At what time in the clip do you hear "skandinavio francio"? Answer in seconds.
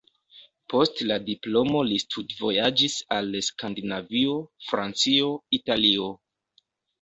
3.49-5.29